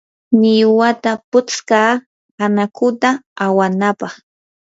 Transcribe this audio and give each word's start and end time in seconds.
millwata 0.39 1.11
putskaa 1.29 1.91
anakuta 2.45 3.09
awanapaq. 3.45 4.13